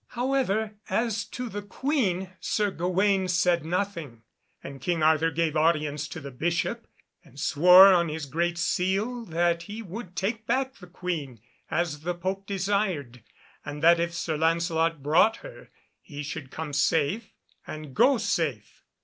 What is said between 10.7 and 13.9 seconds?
the Queen as the Pope desired, and